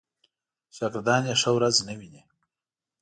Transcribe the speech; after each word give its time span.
شاګردان 0.75 1.23
یې 1.29 1.35
ښه 1.41 1.51
ورځ 1.57 1.75
نه 1.87 1.93
ویني. 1.99 2.21